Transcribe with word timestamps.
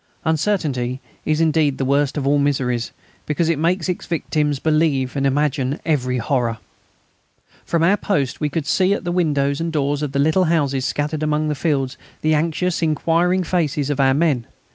Uncertainty 0.25 0.99
is 1.25 1.39
indeed 1.39 1.77
the 1.77 1.85
worst 1.85 2.17
of 2.17 2.25
all 2.25 2.39
miseries, 2.39 2.91
because 3.27 3.49
it 3.49 3.59
makes 3.59 3.87
its 3.87 4.07
victims 4.07 4.57
believe 4.57 5.15
and 5.15 5.27
imagine 5.27 5.79
every 5.85 6.17
horror. 6.17 6.57
From 7.65 7.83
our 7.83 7.97
post 7.97 8.39
we 8.41 8.49
could 8.49 8.65
see 8.65 8.93
at 8.95 9.03
the 9.03 9.11
windows 9.11 9.61
and 9.61 9.71
doors 9.71 10.01
of 10.01 10.11
the 10.11 10.17
little 10.17 10.45
houses 10.45 10.85
scattered 10.85 11.21
among 11.21 11.49
the 11.49 11.53
fields 11.53 11.97
the 12.21 12.33
anxious 12.33 12.81
and 12.81 12.89
inquiring 12.89 13.43
faces 13.43 13.91
of 13.91 13.99
our 13.99 14.15
men. 14.15 14.47